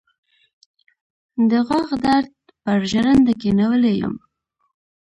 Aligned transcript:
د 1.49 1.51
غاښ 1.67 1.89
درد 2.05 2.31
پر 2.63 2.79
ژرنده 2.91 3.33
کېنولی 3.41 3.93
يم. 4.01 4.15